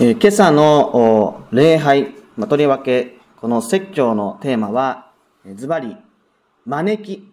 [0.00, 5.10] えー今朝の礼拝、まあとりわけ、この説教のテーマは、
[5.44, 5.96] えズバリ、
[6.64, 7.28] 招き、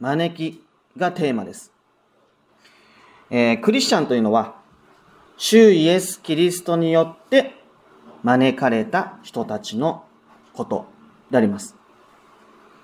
[0.00, 0.64] 招き
[0.96, 1.70] がテーマです。
[3.30, 4.56] えークリスチャンというのは、
[5.36, 7.54] 主イエス・キリストによって
[8.24, 10.02] 招かれた人たちの
[10.54, 10.86] こと
[11.30, 11.76] であります。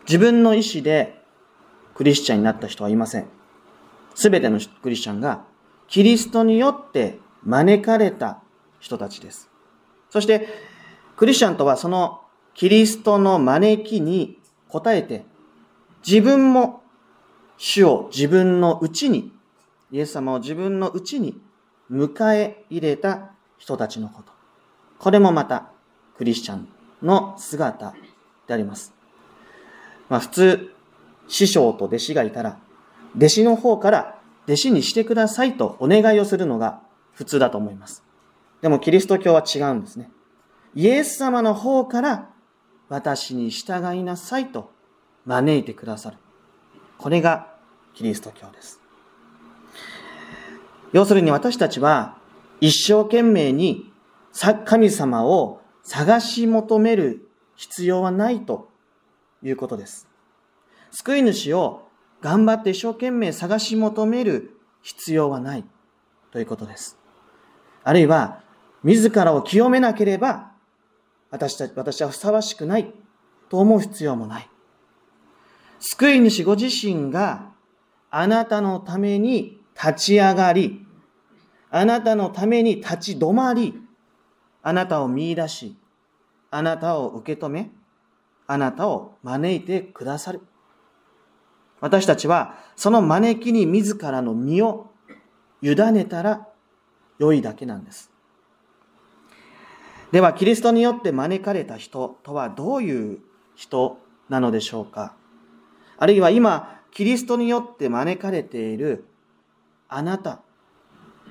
[0.07, 1.21] 自分の意思で
[1.97, 3.27] クリスチャンになった人はいません。
[4.15, 5.45] すべてのクリスチャンが
[5.89, 8.43] キリストによって招かれた
[8.81, 9.49] 人たちです。
[10.11, 10.49] そして、
[11.17, 12.21] クリスチャンとはその
[12.55, 14.39] キリストの招きに
[14.71, 15.25] 応えて、
[16.07, 16.83] 自分も
[17.57, 19.33] 主を自分のうちに、
[19.91, 21.41] イエス様を自分のうちに
[21.91, 24.33] 迎え入れた人たちのこと。
[24.99, 25.71] これもまた
[26.17, 26.69] クリスチャン
[27.03, 27.95] の姿
[28.47, 28.93] であります。
[30.09, 30.75] まあ普通、
[31.27, 32.59] 師匠と弟子がいたら、
[33.17, 36.81] 弟子の方から弟子にしてくださいとお願いをするのが
[37.13, 38.08] 普通だと思います。
[38.61, 40.11] でもキリスト教は違うんですね。
[40.75, 42.31] イエス様の方から
[42.89, 44.73] 私に従いなさいと
[45.27, 46.17] 招いてくださる。
[46.99, 47.55] これが
[47.95, 48.81] キリスト教です。
[50.93, 52.17] 要するに私たちは
[52.61, 53.93] 一生懸命に
[54.65, 58.69] 神様を探し求める必要はないと
[59.43, 60.09] いうことです。
[60.91, 61.89] 救い主を
[62.21, 65.65] 頑張って一生懸命探し求める必要はない
[66.33, 66.99] ということです。
[67.85, 68.43] あるいは、
[68.83, 70.53] 自らを清めなければ、
[71.31, 72.93] 私たち、私はふさわしくない
[73.49, 74.49] と思う必要もない。
[75.81, 77.53] 救い主ご自身が
[78.11, 80.87] あなたのために立ち上がり、
[81.71, 83.75] あなたのために立ち止まり、
[84.63, 85.77] あなたを見出し、
[86.51, 87.71] あなたを受け止め、
[88.47, 90.41] あなたを招いてくださる。
[91.81, 94.91] 私たちはその招きに自らの身を
[95.63, 96.49] 委ねたら
[97.19, 98.11] 良いだけなんです。
[100.11, 103.19] では、キリストによって招かれた人とはどういう
[103.55, 105.15] 人なのでしょうか？
[105.99, 109.05] あるいは今、キリストによって招かれている
[109.89, 110.41] あなた、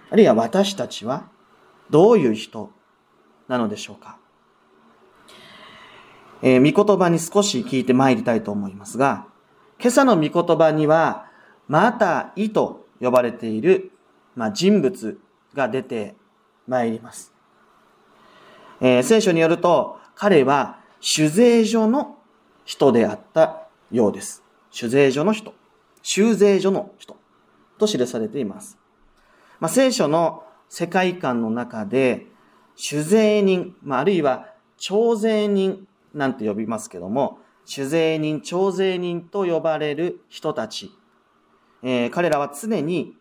[0.10, 1.28] あるいは私たちは
[1.90, 2.70] どういう人
[3.48, 4.20] なのでしょうか？
[6.44, 9.26] えー、御言葉に少し聞いて参りたいと思いますが、
[9.80, 11.26] 今朝の御言葉には、
[11.68, 13.92] マタイと呼ばれている、
[14.36, 15.20] まあ、人物
[15.56, 16.16] が出て
[16.68, 17.34] 参ります。
[18.82, 22.18] えー聖書によると、彼は酒税所の
[22.66, 24.44] 人であったようです。
[24.72, 25.54] 酒税所の人。
[26.02, 27.18] 修税所の人。
[27.78, 28.78] と記されています。
[29.60, 32.28] まあ、聖書の世界観の中で、
[32.76, 40.92] 酒税人、まあ、あるいは徴税人なんて呼びますけども、酒税人、徴税人と呼ばれる人たち。
[41.84, 43.16] えー彼らは常に、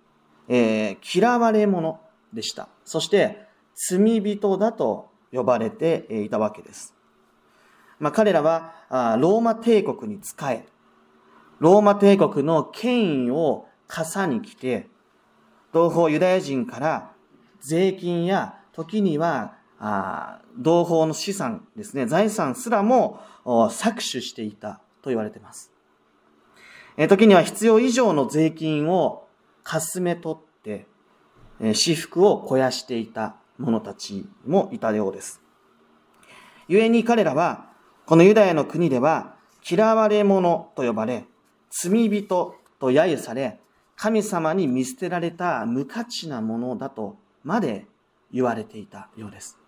[0.48, 2.00] えー嫌われ者
[2.32, 2.68] でした。
[2.84, 6.94] そして、罪人だと呼ばれていたわけです。
[7.98, 8.74] まあ、彼らは
[9.18, 10.66] ローマ帝国に仕え、
[11.58, 14.88] ローマ帝国の権威を傘に来て、
[15.72, 17.12] 同胞ユダヤ人から
[17.60, 19.56] 税金や時には
[20.58, 25.72] 同胞の資産ですね、財産すらも搾取していたと言われています。
[27.08, 29.26] 時には必要以上の税金を
[29.62, 30.86] かすめ取って、
[31.60, 35.40] 私服を肥やしていた者たちもいたようです。
[36.68, 37.70] 故に彼らは、
[38.06, 39.34] このユダヤの国では、
[39.68, 41.24] 嫌われ者と呼ばれ、
[41.70, 43.60] 罪人と揶揄され、
[43.96, 47.86] 神様に見捨てられた無価値なものだとまで
[48.32, 49.58] 言われていたようです。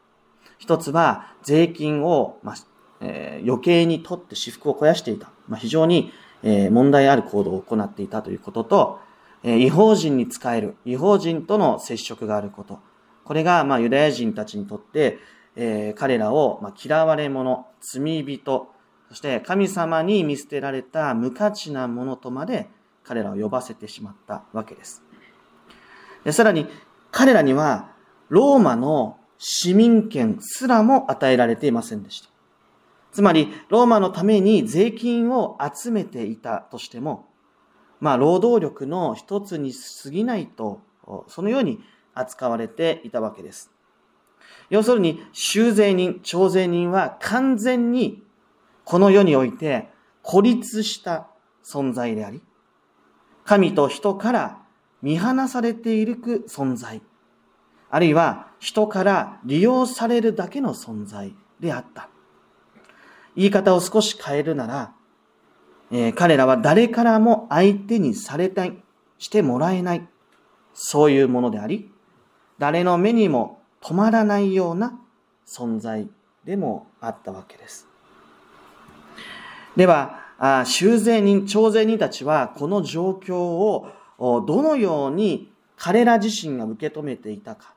[0.58, 2.56] 一つは、税金を、まあ
[3.00, 5.30] えー余計に取って私服を肥やしていた。
[5.46, 6.12] まあ、非常に、
[6.42, 9.00] えー問題ある行動を行っていたということと、
[9.42, 12.80] えー違法人に仕える、違法人との接触があること。
[13.28, 15.18] これが、まあ、ユダヤ人たちにとって、
[15.54, 18.68] えー彼らを、まあ、嫌われ者、罪人、
[19.10, 22.68] そして神様に見捨てられた無価値なものとまで
[23.04, 25.02] 彼らを呼ばせてしまったわけです。
[26.24, 26.68] でさらに、
[27.10, 27.90] 彼らには、
[28.30, 32.30] ローマの市民権すらも与えられていませんでした。
[33.12, 37.28] つまり、ローマのために税金を集めていたとしても、
[38.00, 40.80] まあ、労働力の一つに過ぎないと、
[41.26, 41.80] そのように
[42.18, 43.70] 扱われていたわけです。
[44.70, 48.22] 要するに、修税人、徴税人は完全に
[48.84, 49.88] この世において
[50.22, 51.28] 孤立した
[51.64, 52.42] 存在であり、
[53.44, 54.58] 神と人から
[55.02, 56.16] 見放されている
[56.48, 57.02] 存在、
[57.90, 62.08] あるいは人から利用されるだけの存在であった。
[63.36, 64.94] 言い方を少し変えるなら、
[65.90, 68.82] えー彼らは誰からも相手にされたい、
[69.18, 70.08] してもらえない、
[70.74, 71.90] そういうものであり、
[72.58, 74.98] 誰の目にも止まらないような
[75.46, 76.08] 存在
[76.44, 77.86] でもあったわけです。
[79.76, 80.18] では、
[80.64, 83.86] 修税人、徴税人たちはこの状況を
[84.18, 87.74] どのように彼ら自身が受け止めていたか。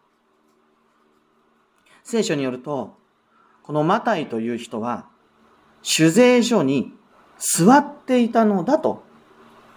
[2.03, 2.95] 聖書によると、
[3.63, 5.05] このマタイという人は、
[5.83, 6.93] 酒税所に
[7.37, 9.03] 座っていたのだと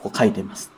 [0.01, 0.71] こう書いています。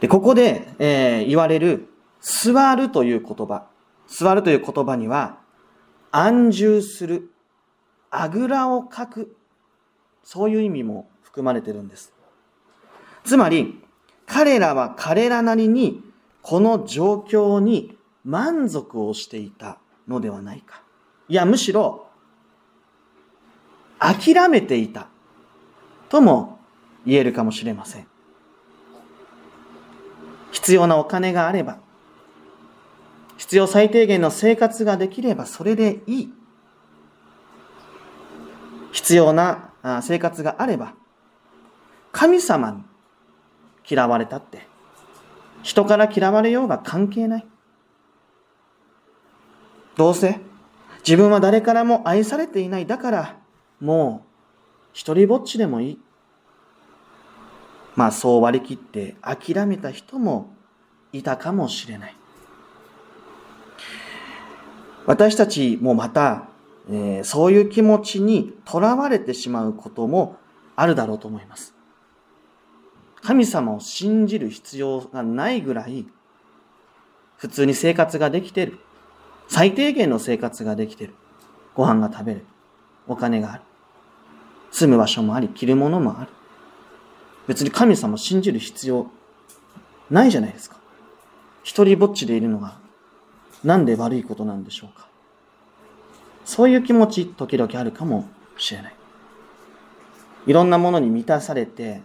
[0.00, 1.88] で、ここで、えー、言われる
[2.20, 3.66] 座るという言葉。
[4.06, 5.38] 座るという言葉には、
[6.10, 7.30] 安住する、
[8.10, 9.36] あぐらをかく、
[10.24, 12.12] そういう意味も含まれてるんです。
[13.24, 13.80] つまり、
[14.26, 16.02] 彼らは彼らなりに
[16.42, 20.82] この状況に満足をしていたのではないか。
[21.28, 22.06] いや、むしろ、
[23.98, 25.08] 諦めていた
[26.08, 26.58] とも
[27.06, 28.06] 言えるかもしれません。
[30.50, 31.78] 必要なお金があれば、
[33.40, 36.32] 必要最低限の生活ができればそれでいい。
[38.92, 39.70] 必要な
[40.02, 40.92] 生活があれば、
[42.12, 42.82] 神様に
[43.88, 44.68] 嫌われたって、
[45.62, 47.46] 人から嫌われようが関係ない。
[49.96, 50.38] どうせ
[50.98, 52.84] 自分は誰からも愛されていない。
[52.84, 53.38] だから、
[53.80, 54.28] もう
[54.92, 55.98] 一人ぼっちでもいい。
[57.96, 60.52] まあそう割り切って諦めた人も
[61.14, 62.19] いたかもしれない。
[65.06, 66.48] 私たちもまた、
[66.88, 70.36] えー、そういう気持ちにとらわれてしまうことも
[70.76, 71.74] あるだろうと思います。
[73.22, 76.06] 神様を信じる必要がないぐらい、
[77.36, 78.78] 普通に生活ができてる。
[79.48, 81.14] 最低限の生活ができてる。
[81.74, 82.44] ご飯が食べる。
[83.08, 83.62] お金がある。
[84.70, 86.30] 住む場所もあり、着るものもある。
[87.46, 89.10] 別に神様を信じる必要
[90.10, 90.76] ないじゃないですか。
[91.62, 92.79] 一人ぼっちでいるのが
[93.64, 95.08] なんで悪いことなんでしょうか？
[96.44, 98.94] そういう気持ち、時々あるかもしれない。
[100.46, 102.00] いろんなものに満たされて、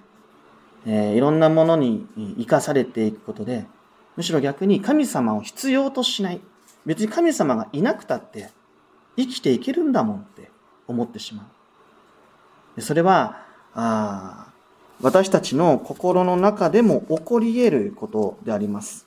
[0.86, 2.06] えー、いろんなものに
[2.38, 3.66] 生かされていくことで、
[4.18, 6.42] むしろ逆に神様を必要としない。
[6.86, 8.52] 別に神様がいなくたって
[9.18, 10.52] 生きていけるんだもんって
[10.88, 11.50] 思ってしま
[12.78, 12.82] う。
[12.82, 13.42] それは、
[13.74, 14.52] あ
[15.02, 19.05] 私たちの心の中でも起こり得ることであります。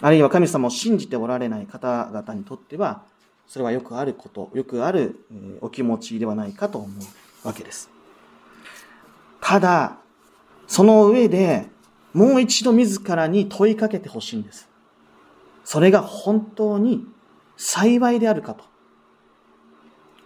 [0.00, 3.02] あるいは神様を信じておられない方々にとっては、
[3.46, 5.24] それはよくあること、よくある
[5.60, 6.88] お気持ちではないかと思
[7.44, 7.90] うわけです。
[9.40, 9.96] ただ、
[10.66, 11.66] その上で
[12.12, 14.68] もう一度自らに問いかけてほしいんです。
[15.64, 17.06] それが本当に
[17.56, 18.64] 幸いであるかと。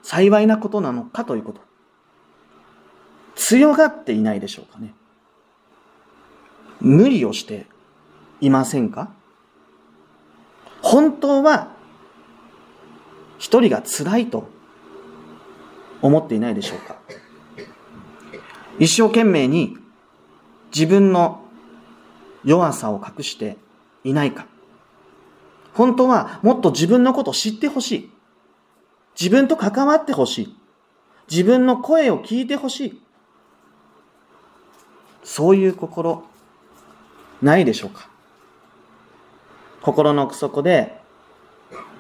[0.03, 1.61] 幸いなことなのかということ。
[3.37, 4.95] 強がっていないでしょうかね。
[6.81, 7.67] 無理をして
[8.41, 9.13] いませんか？
[10.93, 11.69] 本当は
[13.39, 14.51] 一人が辛いと
[16.03, 16.99] 思っていないでしょうか？
[18.79, 19.79] 一生懸命に
[20.71, 21.47] 自分の
[22.45, 23.57] 弱さを隠して
[24.05, 24.45] いないか？
[25.73, 28.11] 本当はもっと自分のことを知ってほしい。
[29.19, 30.57] 自分と関わってほしい。
[31.31, 33.03] 自分の声を聞いてほしい。
[35.25, 36.23] そういう心、
[37.41, 38.12] ないでしょうか？
[39.83, 41.01] 心の奥底で、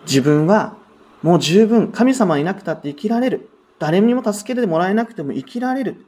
[0.06, 0.76] 自分は
[1.22, 3.48] もう十分神様いなくたって生きられる。
[3.78, 6.06] 誰にも助けてもらえなくても生きられる。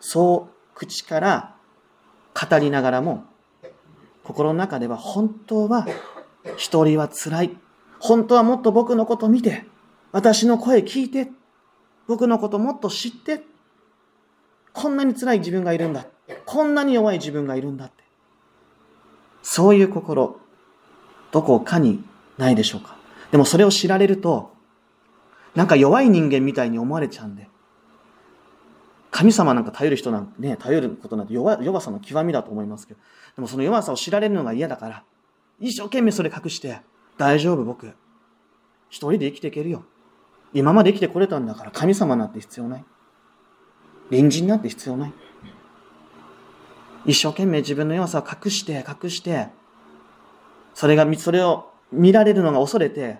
[0.00, 1.54] そう口から
[2.34, 3.24] 語りながらも、
[4.24, 5.86] 心の中では本当は
[6.56, 7.56] 一人は辛い。
[7.98, 9.64] 本当はもっと僕のこと見て、
[10.12, 11.30] 私の声聞いて、
[12.06, 13.42] 僕のこともっと知って、
[14.72, 16.06] こんなに辛い自分がいるんだ。
[16.46, 18.02] こんなに弱い自分がいるんだって。
[19.42, 20.36] そういう心、
[21.32, 22.04] どこかに
[22.38, 22.96] ないでしょうか？
[23.30, 24.52] でもそれを知られると、
[25.54, 27.48] なんか弱い人間みたいに思われちゃうんで、
[29.10, 33.00] 神様なんか頼る人なんね、頼ることなんて弱弱さの極みだと思いますけど、
[33.36, 35.04] でもその弱さを知られるのが嫌だから、
[35.60, 36.80] 一生懸命それ隠して、
[37.18, 37.86] 大丈夫僕。
[38.88, 39.84] 一人で生きていけるよ。
[40.54, 42.84] 今まで生きてこれたんだから神様なんて必要ない。
[44.10, 45.12] 隣人なんて必要ない。
[47.06, 49.48] 一生懸命自分の弱さを隠して、隠して、
[50.74, 53.18] それが、それを見られるのが恐れて、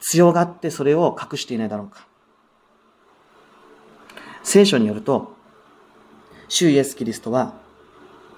[0.00, 2.06] 強がってそれを隠していないだろうか。
[4.42, 5.34] 聖書によると、
[6.48, 7.54] 主イエス・キリストは、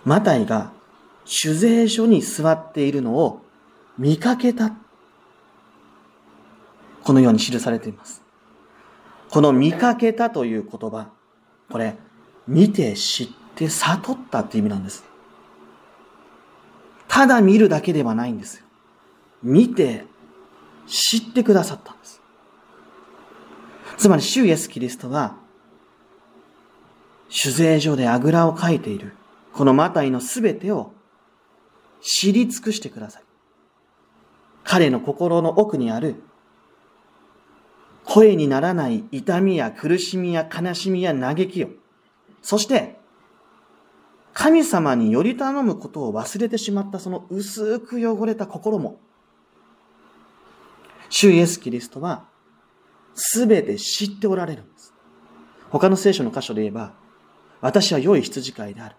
[0.04, 0.73] マタイが
[1.25, 3.40] 酒税所に座っているのを
[3.97, 4.73] 見かけた。
[7.04, 8.23] このように記されています。
[9.31, 11.09] この見かけたという言葉、
[11.71, 11.97] これ、
[12.47, 15.04] 見て知って悟ったって意味なんです。
[17.12, 18.64] ただ見るだけではないんですよ。
[19.42, 20.07] 見て、
[20.87, 22.23] 知ってくださったんです。
[23.99, 25.37] つまり、主イエス・キリストは、
[27.28, 29.12] 酒税所であぐらをかいている、
[29.52, 30.95] このマタイのすべてを
[32.00, 33.23] 知り尽くしてください。
[34.64, 36.14] 彼の心の奥にある
[38.07, 41.69] 声にならない痛みや苦しみや悲しみや嘆きを、
[42.40, 43.02] そして
[44.33, 48.99] 神様により頼むことを忘れてしまったその薄く汚れた心も、
[51.11, 52.25] 主イエス・キリストは
[53.15, 54.95] すべて知っておられるんです。
[55.71, 56.93] 他の聖書の箇所で言えば、
[57.61, 58.97] 私は良い羊飼いである。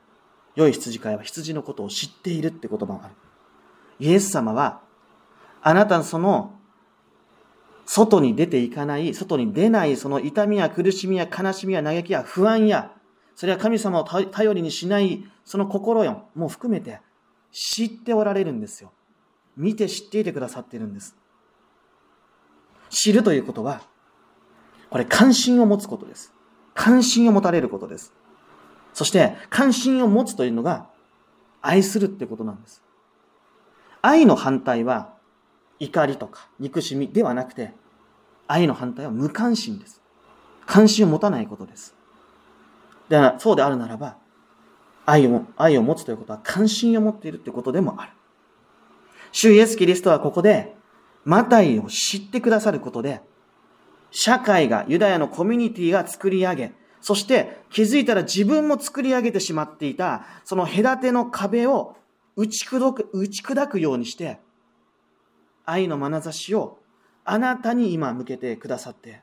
[0.56, 3.16] 良い羊飼いは羊のことを知っているって言葉がある。
[4.00, 4.82] イエス様は、
[5.62, 6.54] あなたのその、
[7.86, 12.92] 外に出ていかない、外に出ないその痛みや苦しみや悲しみや嘆きや不安や、
[13.36, 17.02] それは神様を頼りにしないその心よ、もう含めて
[17.52, 18.92] 知っておられるんですよ。
[19.56, 21.16] 見て知っていてくださっているんです。
[22.90, 23.82] 知るということは、
[24.90, 26.34] これ関心を持つことです。
[26.74, 28.14] 関心を持たれることです。
[28.94, 30.90] そして、関心を持つというのが、
[31.62, 32.84] 愛するってことなんです。
[34.02, 35.14] 愛の反対は、
[35.80, 37.74] 怒りとか憎しみではなくて、
[38.48, 40.02] 愛の反対は無関心です。
[40.66, 41.96] 関心を持たないことです。
[43.10, 44.18] でそうであるならば、
[45.06, 48.12] 愛を、愛を持つということは関心を持っているということでもある。
[49.32, 50.76] 主イエス・キリストはここで、
[51.26, 53.22] マタイを知ってくださることで、
[54.12, 61.98] 社会が、ユダヤのコミュニティが作り上げ、そして気づいたら自分も作り上げてしまっていた、その隔ての壁を
[62.36, 64.40] 打ち砕く、打ち砕くようにして、
[65.66, 66.80] 愛の眼差しを
[67.26, 69.22] あなたに今向けてくださって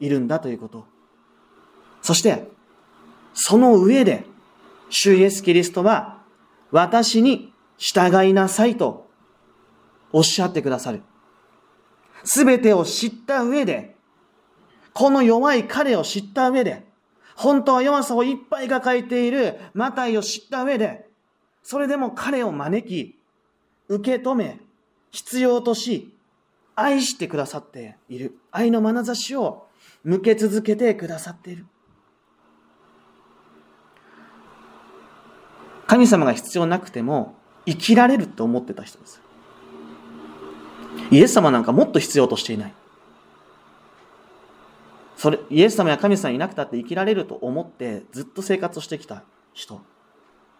[0.00, 0.86] いるんだということ。
[2.02, 2.55] そして、
[3.36, 4.24] その上で、
[4.88, 6.22] 主イエス・キリストは、
[6.72, 9.08] 私に従いなさいと
[10.10, 11.02] おっしゃってくださる。
[12.24, 13.94] すべてを知った上で、
[14.94, 16.86] この弱い彼を知った上で、
[17.36, 21.06] 本当は弱さをいっぱい抱えているマタイを知った上で、
[21.62, 23.18] それでも彼を招き、
[23.88, 24.60] 受け止め、
[25.10, 26.14] 必要とし、
[26.74, 28.38] 愛してくださっている。
[28.50, 29.66] 愛の眼差しを
[30.04, 31.66] 向け続けてくださっている。
[35.86, 39.20] 神様が必要なくても生きられると思ってた人です。
[41.10, 42.74] イエス様なんかもっと必要としていない。
[45.16, 49.22] それ、イエス様や神様いなくたって生きられると思ってずっと生活をしてきた
[49.54, 49.80] 人。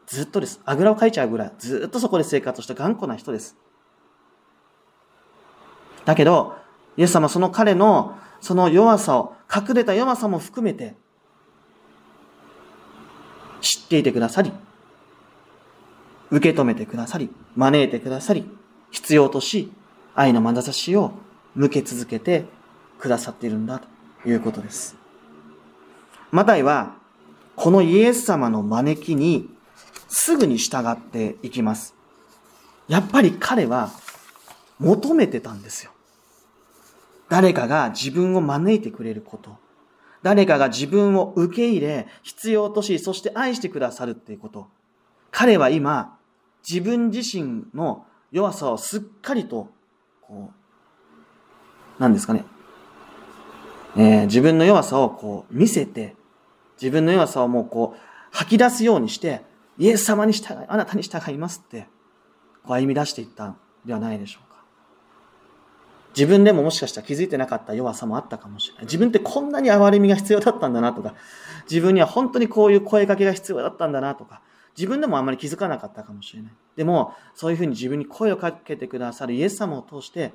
[0.06, 0.60] ずっとです。
[0.64, 3.56] あぐらをかいちゃうぐらい、ずっとそこで生活をした頑固な人です。
[6.04, 6.54] だけど、
[6.96, 10.94] イエス様その彼のその弱さを、隠れた弱さも含めて、
[13.60, 14.52] 知っていてくださり、
[16.30, 18.48] 受け止めてくださり、招いてくださり、
[18.90, 19.72] 必要とし、
[20.14, 21.12] 愛の眼差しを
[21.54, 22.44] 向け続けて
[22.98, 23.96] くださっているんだと。
[24.26, 24.96] いうことです。
[26.30, 26.96] マタイは、
[27.54, 29.48] このイエス様の招きに
[30.08, 31.94] すぐに従っていきます。
[32.88, 33.90] やっぱり彼は
[34.78, 35.92] 求めてたんですよ。
[37.28, 39.56] 誰かが自分を招いてくれること。
[40.22, 44.66] 誰かが自分を受け入れ、必要とし、そして愛してくださるっていうこと。
[45.38, 46.16] 彼は今、
[46.66, 49.68] 自分自身の弱さをすっかりと、
[50.22, 52.46] こう、何ですかね、
[53.98, 56.16] えー、自分の弱さをこう見せて、
[56.80, 58.00] 自分の弱さをもうこう
[58.30, 59.42] 吐き出すようにして、
[59.76, 61.86] イエス様に従い、あなたに従いますって、
[62.64, 64.62] こう歩み出していったんではないでしょうか。
[66.16, 68.84] 自分でももしかしたら気づいてなかった弱さもあったかもしれない。
[68.84, 71.12] 自分ってこんなに憐れみが必要だったんだなとか、
[71.68, 74.40] 自分には本当にこういう声かけが必要だったんだなとか、
[74.76, 76.52] 自分でもあんまり気づかなかったかもしれない。
[76.76, 80.32] でも、そういうふうに自分に声をかけてくださるイエス様を通して、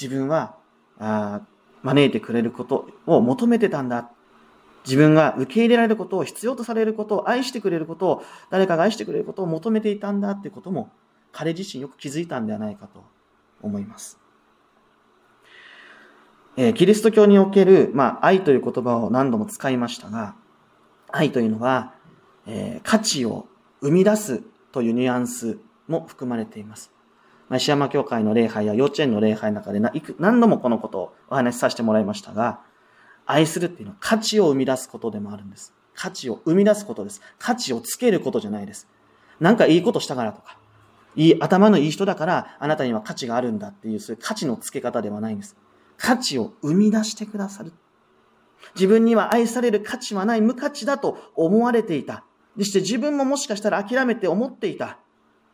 [0.00, 0.56] 自分は、
[0.98, 1.42] あ
[1.82, 4.10] 招いてくれることを求めてたんだ。
[4.84, 10.90] 自分が受け入れられることを、必要とされることを、愛してくれることを、誰かが愛してくれることを求めていたんだってことも、
[11.32, 13.04] 彼自身よく気づいたんではないかと
[13.62, 14.20] 思います。
[16.56, 20.34] えー、キリスト教における、まあ、愛という言葉を何度も使いましたが、
[21.08, 21.92] 愛というのは、
[22.46, 23.46] えー、価値を
[23.80, 24.42] 生み出す
[24.72, 26.90] というニュアンスも含まれています。
[27.48, 29.80] まあ石山教会の礼拝や幼稚園の礼拝の中で
[30.18, 32.60] 何度もこのことをお話しさせてもらいましたが、
[33.24, 35.74] 愛するっていうのは価値を生み出すことでもあるんです。
[35.94, 37.20] 価値を生み出すことです。
[37.38, 38.88] 価値をつけることじゃないです。
[39.40, 40.58] なんかいいことしたからとか、
[41.14, 45.56] いい、頭のいい人だからあなたには価値があるんだっていう、そういう価値のつけ方ではないんです。
[45.96, 47.72] 価値を生み出してくださる。
[48.74, 52.24] 自分には愛される価値はない無価値だと思われていた。
[52.58, 54.98] そして自分ももしかしたら諦めて思っていた。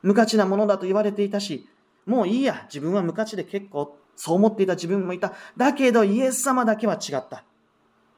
[0.02, 1.68] 無価値なものだと言われていたし、
[2.06, 2.64] もういいや。
[2.66, 5.32] 自分は無価値で結構、そう思っていた自分もいた。
[5.56, 7.44] だけどイエス様だけは違った。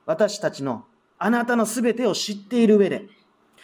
[0.07, 0.85] 私たちの、
[1.19, 3.09] あなたの全てを知っている上で、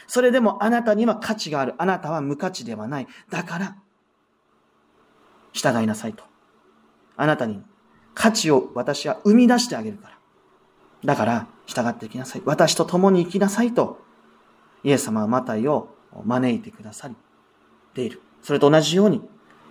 [0.06, 1.74] それでもあなたには価値がある。
[1.78, 3.08] あなたは無価値ではない。
[3.30, 3.76] だから、
[5.52, 6.24] 従いなさいと。
[7.16, 7.62] あなたに
[8.14, 10.18] 価値を私は生み出してあげるから。
[11.04, 12.42] だから、従っていきなさい。
[12.44, 14.02] 私と共に生きなさいと、
[14.82, 15.88] イエス様はマタイを
[16.24, 17.14] 招いてくださり
[17.94, 18.20] ている。
[18.42, 19.22] それと同じように、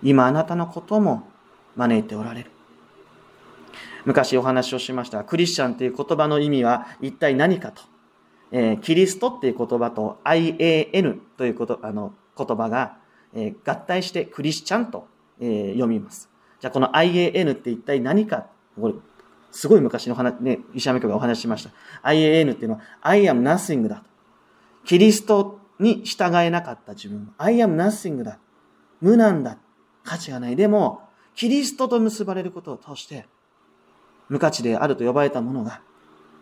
[0.02, 1.28] 今あなたのことも
[1.76, 2.50] 招いておられる。
[4.04, 5.24] 昔お話をしました。
[5.24, 7.82] クリスチャンという言葉の意味は一体何かと。
[8.52, 12.96] えー、キリストっていう言葉と IAN ということあの言葉が、
[13.32, 15.06] えー、合体してクリスチャンと、
[15.38, 16.28] えー、読みます。
[16.60, 18.46] じゃあこの IAN って一体何か
[18.80, 18.94] これ、
[19.52, 21.70] すごい昔の話、ね、石山教がお話ししました。
[22.02, 24.09] IAN っていうのは I am nothing だと。
[24.84, 27.32] キリストに従えなかった自分。
[27.38, 28.38] I am nothing だ。
[29.00, 29.58] 無なんだ。
[30.04, 30.56] 価値がない。
[30.56, 31.02] でも、
[31.34, 33.26] キリストと結ばれることを通して、
[34.28, 35.80] 無価値であると呼ばれたものが、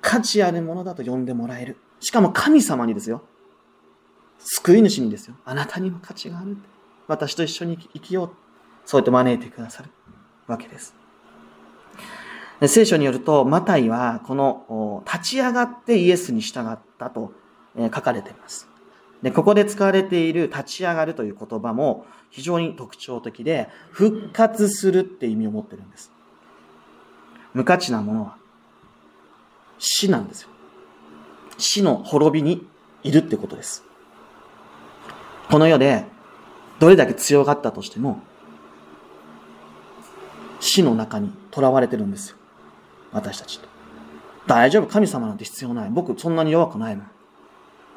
[0.00, 1.76] 価値あるものだと呼んでもらえる。
[2.00, 3.22] しかも神様にですよ。
[4.38, 5.34] 救い主にですよ。
[5.44, 6.56] あなたにも価値がある。
[7.06, 8.30] 私と一緒に生きよう。
[8.84, 9.90] そうやって招いてくださる
[10.46, 10.94] わけです。
[12.66, 17.32] 聖書によると、マタイはこの立ち上がってイエスに従ったと
[17.84, 18.68] 書かれています。
[19.22, 26.12] で、ここで使われている立ち上がるという言葉も非常に特徴的で、復活するって意味を持ってるんです。
[27.54, 28.36] 無価値なものは
[29.78, 30.48] 死なんですよ。
[31.56, 32.66] 死の滅びに
[33.02, 33.84] いるってことです。
[35.50, 36.04] この世で
[36.78, 38.20] どれだけ強がったとしても、
[40.60, 42.36] 死の中に囚われてるんですよ。
[43.12, 43.68] 私たちと。
[44.46, 45.90] 大丈夫、神様なんて必要ない。
[45.90, 47.06] 僕そんなに弱くないもん。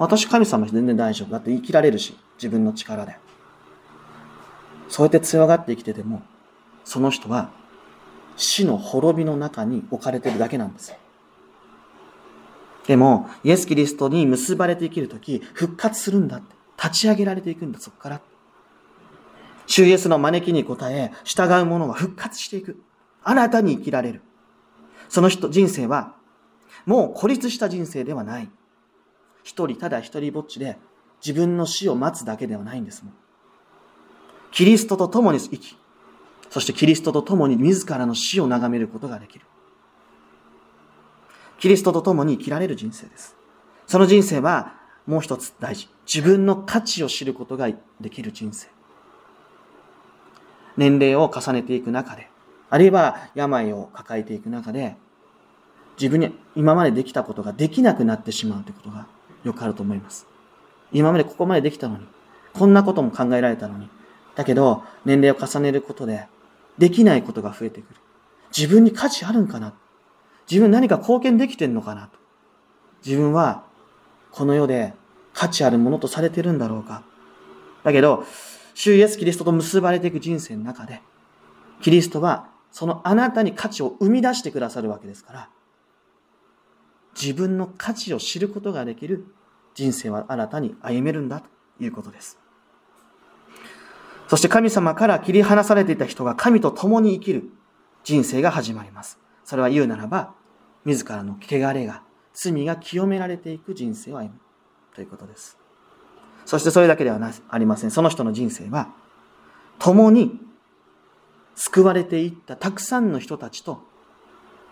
[0.01, 1.29] 私神様全然大丈夫。
[1.29, 3.17] だって生きられるし、自分の力で。
[4.89, 6.23] そうやって強がって生きてても、
[6.83, 7.51] その人は
[8.35, 10.97] 死の滅びの中に置かれてるだけなんですよ。
[12.87, 16.55] でも、イエス・キリストに結ばれて生きるとき、復活するんだって。
[16.83, 18.21] 立ち上げられていくんだ、そこから。
[19.67, 22.81] 主イエスの招きに応え、従う者は復活していく。
[23.23, 24.23] 新たに生きられる。
[25.09, 26.15] その人、人生は、
[26.87, 28.49] もう孤立した人生ではない。
[29.43, 30.77] 一人ただ一人ぼっちで
[31.25, 33.13] 自分の死を待つだけではないんですもん。
[34.51, 35.77] キリストと共に生き、
[36.49, 39.45] そしてキリストと共に自らの死を眺めることができる。
[41.59, 43.35] キリストと共に生きられる人生です。
[43.87, 44.73] その人生は
[45.05, 45.89] もう一つ大事。
[46.11, 48.67] 自分の価値を知ることができる人生。
[50.75, 52.29] 年齢を重ねていく中で、
[52.69, 54.95] あるいは病を抱えていく中で、
[55.99, 59.07] 自分に今までできたことができなくなってしまうということが
[59.43, 60.27] よくあると思います。
[60.91, 62.07] 今までここまでできたのに、
[62.53, 63.89] こんなことも考えられたのに、
[64.35, 66.27] だけど、年齢を重ねることで、
[66.77, 67.99] できないことが増えてくる。
[68.55, 69.73] 自分に価値あるんかな？
[70.49, 72.07] 自分何か貢献できてんのかな？
[72.07, 72.17] と。
[73.05, 73.63] 自分は、
[74.31, 74.93] この世で
[75.33, 77.03] 価値あるものとされてるんだろうか？
[77.83, 78.25] だけど、
[78.73, 81.01] 主イエスキリストと結ばれていく人生の中で、
[81.81, 85.49] キリストは、そのあなたに価値を生み出してくださるわけですから、
[87.19, 89.25] 自分の価値を知ることができる
[89.73, 91.47] 人生は新たに歩めるんだと
[91.83, 92.37] いうことです。
[94.27, 97.49] そして神様から切り離されていた人が神と共に生きる
[98.03, 99.19] 人生が始まります。
[99.43, 100.33] それは言うならば、
[100.85, 104.39] 自らの汚れが、罪が清められていく人生を歩む
[104.95, 105.57] ということです。
[106.45, 107.19] そしてそれだけでは
[107.49, 107.91] ありません。
[107.91, 108.89] その人の人生は、
[109.79, 110.39] 共に
[111.55, 113.83] 救われていったたくさんの人たちと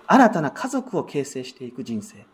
[0.08, 2.26] 新たな家族を形成していく人生。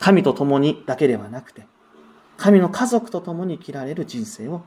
[0.00, 1.66] 神と共にだけではなくて、
[2.36, 4.62] 神の家族と共に生きられる人生を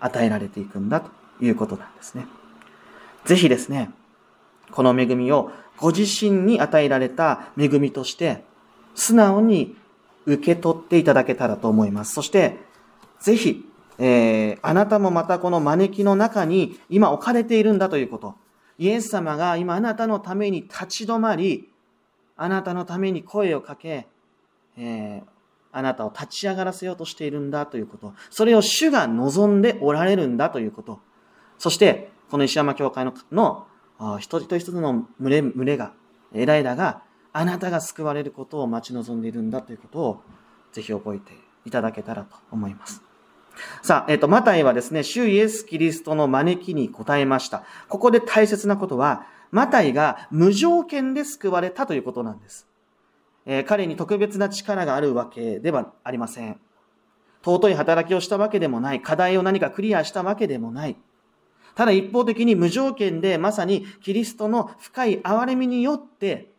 [0.00, 1.10] 与えられていくんだと
[1.44, 2.26] いうことなんですね。
[3.24, 3.90] ぜひですね、
[4.70, 8.44] この恵みをご自身に与えられた恵みとして、
[8.94, 9.76] 素直に
[10.26, 12.12] 受け取っていただけたらと思います。
[12.12, 12.58] そして、
[13.20, 13.64] ぜひ、
[13.98, 18.34] えー、あなたもまたこの招きの中に今置かれているんだということ、
[18.78, 21.70] イエス様が今あなたのために立ち止まり、
[22.36, 24.06] あなたのために声をかけ、
[24.76, 25.28] えー、
[25.72, 28.12] あなたを立ち上がらせようとしているんだということ。
[28.30, 31.00] それを主が望んでおられるんだということ。
[31.58, 33.66] そして、この石山教会のの
[34.18, 35.92] 一人一つの群れ群れが、
[36.32, 40.22] エライラがあなたが救われることを待ち望んでいるんだということを
[40.72, 41.32] ぜひ覚えて
[41.64, 43.02] いただけたらと思います。
[43.82, 47.64] さあ、えっ、ー、と、マタイはですね、主イエス・キリストの招きに答えました。
[47.88, 52.66] ここで大切なことは、マタイが無条件で救われたということなんです。
[53.46, 56.60] え、彼に特別な力があるわけではありません。
[57.44, 59.02] 尊い働きをしたわけでもない。
[59.02, 60.96] 課題を何かクリアしたわけでもない。
[61.74, 66.52] ただ一方的に無条件でまさにキリストの深い憐れみによって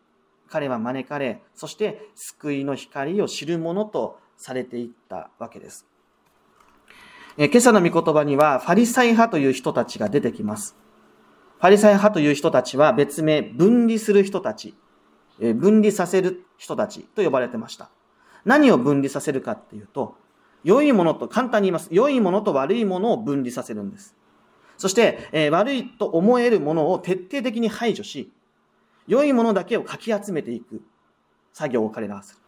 [0.49, 5.87] 彼は招かれ、そして救いの光を知るものとされていったわけです。
[7.37, 10.75] え今朝の御言葉にはファリサイ派という人たちが出てきます。
[11.59, 14.75] ファリサイ派という人たちは別名分離する人たち、
[15.39, 17.89] 分離させる人たちと呼ばれてました。
[18.45, 20.15] 何を分離させるかっていうと、
[20.63, 21.89] 良いものと、簡単に言います。
[21.91, 24.15] 良いものと悪いものを分離させるんです。
[24.77, 28.31] そして、えー、悪いと思えるものを徹底的に排除し、
[29.07, 30.81] 良いものだけをかき集めていく
[31.53, 32.41] 作業を彼らはする。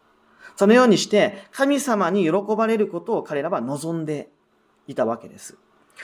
[0.55, 4.29] そのようにして、神様に喜ばれることを彼らは望んで
[4.87, 5.57] いたわけです。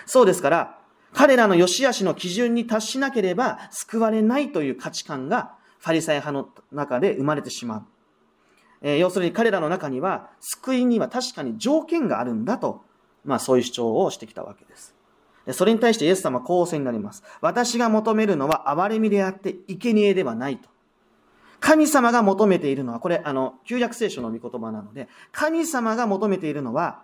[0.05, 0.77] そうですから、
[1.13, 7.83] 彼らの良し悪しの基準に達しなければ救われないという価値観がファリサイ派の中で生まれてしまう。
[8.81, 12.85] えー、要するに彼らの中には、救いには確かに条件があるんだと、
[13.25, 14.95] まあそういう主張をしてきたわけです。
[15.45, 17.21] でそれに対してイエス様は公正になります。
[17.41, 20.69] 私が求めるのは憐れみであって、生贄ではないと。
[21.59, 27.03] 神様が求めているのは、これ、あの、旧約聖書の御言葉なので、神様が求めているのは、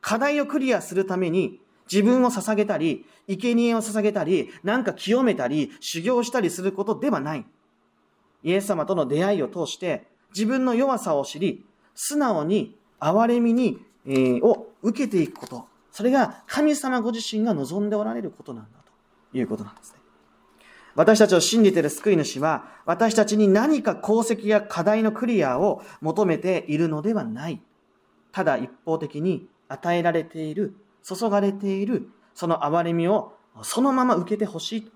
[0.00, 1.60] 課題をクリアするために、
[1.90, 7.46] 自分を捧げたり、生贄を捧げたり、なんか清めたり、修行したりすることではない。
[8.46, 15.66] イエス様との出会いを通して、自分の弱さを知り、素直に憐れみに、えー、を受けていくこと。
[15.90, 18.78] それが神様ご自身が望んでおられることなんだ
[19.32, 19.98] ということなんですね。
[20.94, 27.60] 私たちを信じている救い主は、私たちに何か功績や課題のクリアを求めているのではない。
[28.30, 33.32] ただ一方的に与えられている、注がれている、その憐れみを
[33.62, 34.92] そのまま受けてほしい。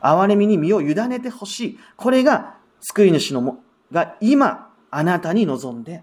[0.00, 1.78] 憐れみに身を委ねてほしい。
[1.96, 3.62] これが救い主のも、
[3.92, 6.02] が今あなたに望んで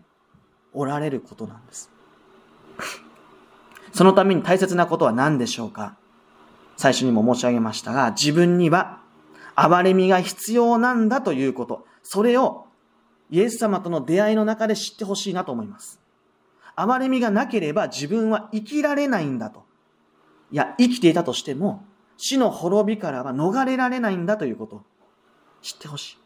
[0.73, 1.89] おられることなんです。
[3.91, 5.95] そのために大切なことは何でしょうか？
[6.77, 8.99] 最初にも申し上げましたが、自分には
[9.55, 11.85] 憐れみが必要なんだということ。
[12.01, 12.65] それを
[13.29, 15.99] イエス様との出会いの中で知ってほしいなと思います。
[16.75, 19.63] 憐れみがなければ自分は生きられないんだと。
[20.51, 21.83] いや、生きていたとしても、
[22.17, 24.83] 死の滅びからは逃れられないんだということ
[25.61, 26.17] 知ってほしい。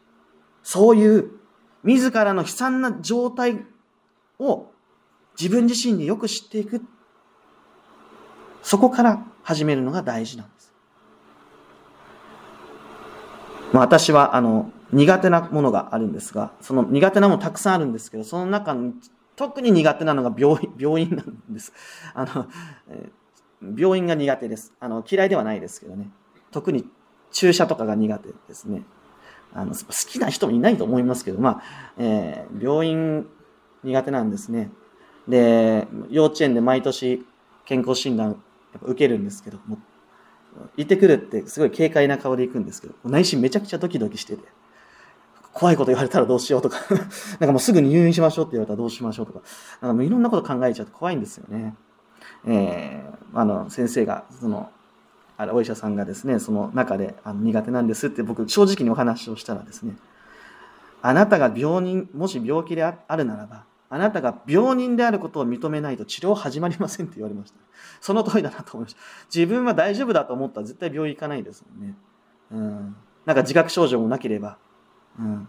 [0.70, 1.30] そういう
[1.82, 3.64] 自らの悲惨な状態
[4.38, 4.66] を
[5.40, 6.82] 自分自身によく知っていく。
[8.62, 10.74] そこから始めるのが大事なんです。
[13.72, 18.92] まあ、私は、あの、苦手なものがあるんですが、その苦手なものたくさんあるんですけど、その中に
[19.36, 21.72] 特に苦手なのが病院、病院なんです。
[22.12, 22.46] あの、
[23.74, 24.74] 病院が苦手です。
[24.80, 26.10] あの、嫌いではないですけどね。
[26.50, 26.84] 特に
[27.32, 28.82] 注射とかが苦手ですね。
[29.54, 31.62] あの、好きな人もいないと思いますけど、まあ、
[31.98, 33.26] えー、病院
[33.84, 34.70] 苦手なんですね。
[35.26, 37.24] で、幼稚園で毎年
[37.64, 38.42] 健康診断
[38.82, 39.78] 受けるんですけど、も
[40.76, 44.42] 行ってくるってすごい軽快な顔で行くんですけど、内心めちゃくちゃドキドキしてて、
[45.52, 46.78] 怖いこと言われたらどうしようとか
[47.40, 49.40] なんかもうすぐに入院しましょうって言われたらどうしましょうとか、
[49.80, 51.74] なんかもういろんなこと考えちゃって怖いんですよね。
[52.46, 54.70] えー、あの、先生が、その、
[55.38, 59.96] あれお医者さんがですねその中であの苦手なんですって僕正直にお話をしたらですね
[61.00, 67.56] あなたが病人もし病気であるならばあなたが病人であることを認めないと治療始まりませんって言われました。
[68.00, 69.00] その通りだなと思いました。
[69.34, 71.94] 自分は大丈夫だと思ったら絶対病院行かないですもんね。
[72.52, 72.96] うん。
[73.24, 74.58] なんか自覚症状もなければ。
[75.18, 75.48] うん。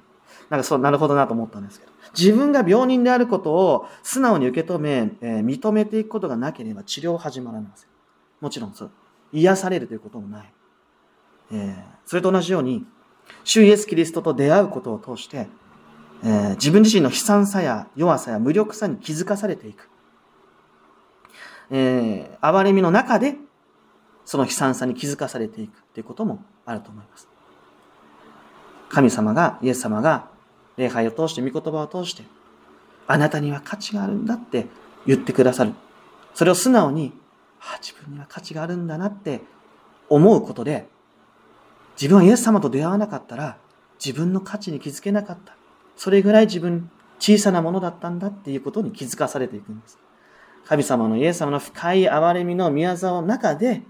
[0.49, 1.91] なんかそう、なるほどなと思ったんですけど。
[2.17, 7.89] 自分が病人であることを素直に受け止め、えー、認めていくことがなければ治療始まらません。
[8.39, 8.91] もちろんそう。
[9.31, 10.53] 癒されるということもない。
[11.51, 12.85] えー、それと同じように、
[13.43, 15.47] 主イエス・キリストと出会うことを通して、
[16.23, 19.89] えー、自分自身の悲惨さや弱さや無力さに気づかされていく。
[21.71, 23.35] えー、憐れみの中で、
[24.25, 27.27] その悲惨さに気づかされていくということもあると思います。
[28.89, 30.29] 神様が、イエス様が、
[30.77, 32.23] 礼拝を通して、御言葉を通して、
[33.07, 34.67] あなたには価値があるんだって
[35.05, 35.73] 言ってくださる。
[36.33, 37.13] それを素直に
[37.61, 39.41] あ自分には価値があるんだなって
[40.09, 40.87] 思うことで、
[41.99, 43.57] 自分はイエス様と出会わなかったら、
[44.03, 45.55] 自分の価値に気づけなかった。
[45.97, 49.99] それぐらい自分、小さなものだったんだっていうことに気づかされていくんです。
[50.65, 53.83] 神様のイエス様の深い憐れみの宮沢の中で、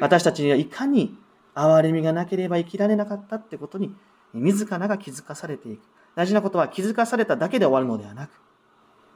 [0.00, 1.18] 私たちにはいかに
[1.54, 3.94] 憐れみがなければ生きられなかったってことに、
[4.32, 5.82] 自らが気づかされていく。
[6.14, 8.30] 大事なことは気づかされただけで終わるのではなく、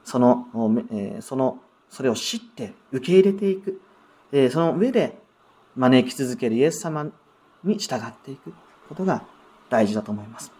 [0.03, 0.47] その、
[0.91, 3.81] え、そのそれを知って受け入れていく。
[4.31, 5.17] えその上で
[5.75, 7.07] 招き続けるイエス様
[7.63, 8.53] に従っていく
[8.89, 9.23] ことが
[9.69, 10.51] 大事だと思います。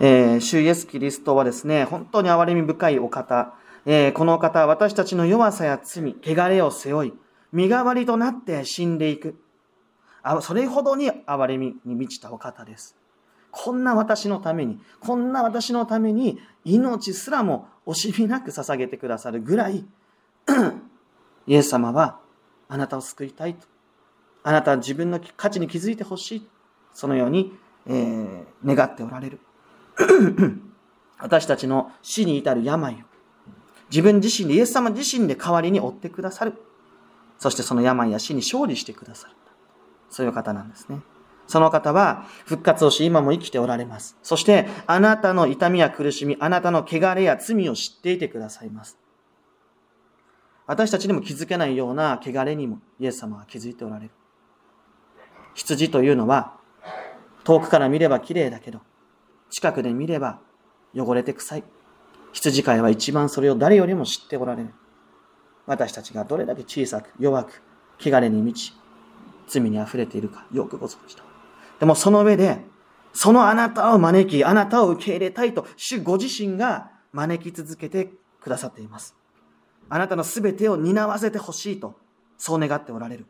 [0.00, 3.54] えー、主イエス・キリストはですね、本当に憐れみ深いお方。
[3.86, 7.12] えー、このお方は私たちの弱さや罪、汚れを背負い、
[7.52, 9.36] 身代わりとなって死んでいく。
[10.22, 12.96] あそれほどに憐れみに満ちたお方です。
[13.50, 19.84] こんな私のために、こんな私のために命すらも惜しみなく捧げてくださるぐらい、
[21.46, 22.20] イエス様は
[22.68, 23.66] あなたを救いたいと。
[24.42, 26.48] あなたは自分の価値に気づいてほしい。
[26.92, 27.52] そのように、
[27.86, 29.40] えー、願っておられる。
[31.18, 32.96] 私たちの死に至る病を
[33.90, 36.54] 自分自身で、イエス様自身で代わりに追ってくださる。
[37.38, 39.34] そしてその病や死に勝利してくださる。
[40.10, 41.00] そういう方なんですね。
[41.46, 44.16] その方は復活をし、今も生きておられます。
[44.22, 48.98] そして、あなたの痛みや苦しみ、あなたの汚れや罪を知っていてくださいます。
[50.66, 54.10] 私たちにも気づけないような汚れにもイエス様は気づいておられる。
[55.54, 56.56] 羊というのは、
[57.44, 58.80] 遠くから見れば綺麗だけど、
[59.50, 60.40] 近くで見れば
[60.96, 61.64] 汚れて臭い。
[62.32, 64.70] 羊飼いは一番それを誰よりも知っておられる。
[65.66, 67.62] 私たちがどれだけ小さく、弱く、
[68.00, 68.74] 汚れに満ち、
[69.46, 71.22] 罪に溢れているか、よくご存知だ。
[71.78, 72.58] でもその上で、
[73.12, 79.14] そのあなたを招き、あなたを受け入れたいと、主ご自身が招き続けてくださっています。
[79.88, 81.94] あなたの全てを担わせてほしいと、
[82.38, 83.26] そう願っておられる。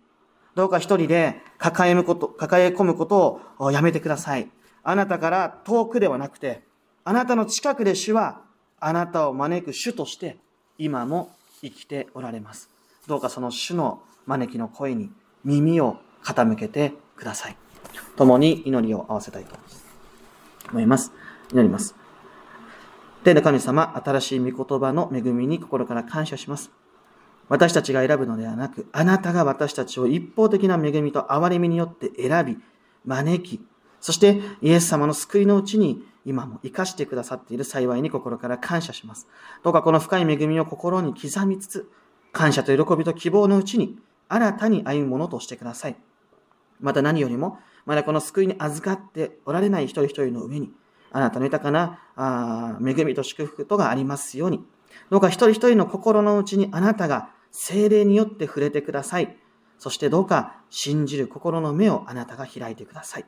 [0.55, 4.51] どうか一人で抱えこと、抱え込むことをやめてください。
[4.83, 6.63] あなたから遠くではなくて、
[7.05, 8.43] あなたの近くで主は、
[8.79, 10.37] あなたを招く主として、
[10.79, 12.71] 今も生きておられます。
[13.07, 15.11] どうかその主の招きの声に
[15.45, 17.57] 耳を傾けてください。
[18.17, 19.57] 共に祈りを合わせたいと
[20.71, 21.13] 思います。
[21.53, 22.04] 祈ります。
[23.25, 26.71] 天の神様、新しい御言葉の恵みに心から感謝します。
[27.49, 32.59] 私たちが選ぶのではなく、あなたが私たちを一方的な恵みと憐れみによって選び、
[33.07, 33.65] 招き、
[33.99, 39.27] そしてイエス様の救いのうちに今も生かしてくださっている幸いに心から感謝します。
[39.63, 41.91] どうかこの深い恵みを心に刻みつつ、
[42.31, 45.97] 感謝と喜びと希望のうちに新たに歩むものとしてください。
[46.79, 50.71] また何よりも、まだこの救いに預かっておられない一人一人の上に、
[51.15, 54.65] あなたの豊かなあ恵みと祝福とがありますように、
[55.11, 59.37] どうか一人一人の心の内にあなたが精霊によって触れてください。
[59.79, 63.25] そしてどうか信じる心の目をあなたが開いてください。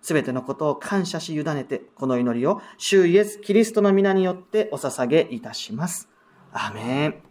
[0.00, 6.08] すべてのことを感謝し委ねて、この祈りを、主イエス・キリストの皆によってお捧げいたします。
[6.52, 7.25] アメン。